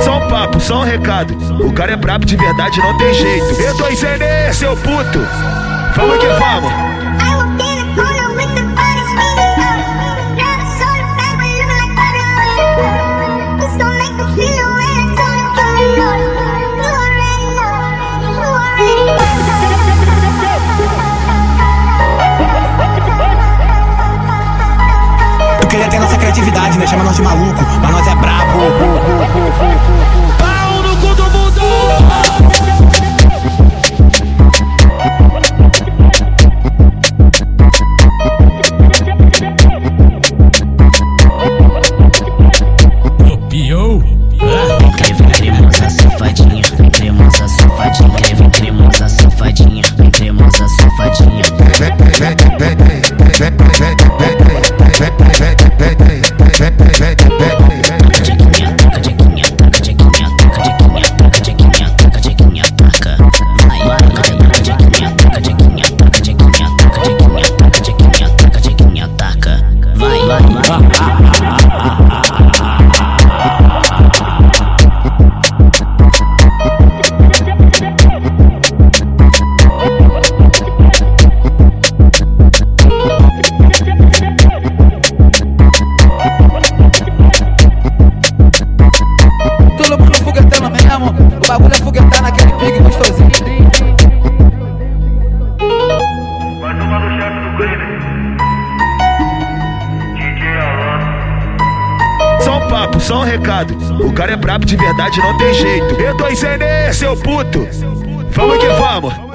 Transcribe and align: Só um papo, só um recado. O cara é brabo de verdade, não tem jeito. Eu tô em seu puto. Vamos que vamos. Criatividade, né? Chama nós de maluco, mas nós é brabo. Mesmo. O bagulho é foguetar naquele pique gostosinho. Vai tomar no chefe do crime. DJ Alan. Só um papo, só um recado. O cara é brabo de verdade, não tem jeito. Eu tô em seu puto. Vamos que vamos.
Só 0.00 0.18
um 0.18 0.28
papo, 0.28 0.60
só 0.60 0.80
um 0.80 0.84
recado. 0.84 1.36
O 1.64 1.72
cara 1.72 1.92
é 1.92 1.96
brabo 1.96 2.24
de 2.24 2.36
verdade, 2.36 2.78
não 2.80 2.96
tem 2.96 3.12
jeito. 3.14 3.60
Eu 3.60 3.76
tô 3.76 3.88
em 3.88 3.96
seu 4.52 4.76
puto. 4.76 5.18
Vamos 5.96 6.18
que 6.18 6.26
vamos. 6.26 6.72
Criatividade, 26.30 26.78
né? 26.78 26.86
Chama 26.86 27.04
nós 27.04 27.16
de 27.16 27.22
maluco, 27.22 27.60
mas 27.82 27.90
nós 27.90 28.06
é 28.06 28.14
brabo. 28.14 28.60
Mesmo. 90.90 91.06
O 91.10 91.46
bagulho 91.46 91.72
é 91.72 91.78
foguetar 91.78 92.22
naquele 92.22 92.52
pique 92.52 92.80
gostosinho. 92.80 93.30
Vai 96.60 96.78
tomar 96.78 97.00
no 97.00 97.10
chefe 97.20 97.40
do 97.40 97.56
crime. 97.56 97.84
DJ 100.16 100.48
Alan. 100.58 101.00
Só 102.40 102.58
um 102.58 102.68
papo, 102.68 103.00
só 103.00 103.20
um 103.20 103.24
recado. 103.24 103.76
O 104.04 104.12
cara 104.12 104.32
é 104.32 104.36
brabo 104.36 104.64
de 104.64 104.76
verdade, 104.76 105.20
não 105.20 105.36
tem 105.36 105.54
jeito. 105.54 105.94
Eu 106.00 106.16
tô 106.16 106.26
em 106.28 106.34
seu 106.92 107.16
puto. 107.16 107.68
Vamos 108.32 108.58
que 108.58 108.68
vamos. 108.68 109.29